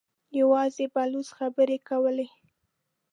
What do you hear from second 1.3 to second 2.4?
خبرې کولې.